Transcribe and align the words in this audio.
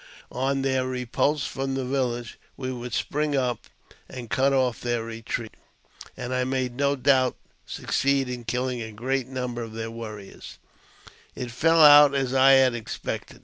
On 0.31 0.63
their 0.63 0.87
repulse 0.87 1.45
from 1.45 1.75
the 1.75 1.85
village 1.85 2.39
we 2.57 2.73
would 2.73 2.91
spring 2.91 3.35
up 3.37 3.67
and 4.09 4.31
cut 4.31 4.51
off 4.51 4.81
their 4.81 5.03
retreat, 5.03 5.53
and, 6.17 6.33
I 6.33 6.43
made 6.43 6.73
no 6.75 6.95
doubt, 6.95 7.35
succeed 7.67 8.27
in 8.27 8.45
killing 8.45 8.81
a 8.81 8.91
great 8.93 9.27
number 9.27 9.61
of 9.61 9.73
their 9.73 9.91
warriors. 9.91 10.57
JAMES 11.35 11.35
P. 11.35 11.37
BECKWOVBTH. 11.37 11.37
177 11.37 11.45
It 11.45 11.51
fell 11.51 11.81
out 11.83 12.15
as 12.15 12.33
I 12.33 12.51
had 12.53 12.73
expected. 12.73 13.39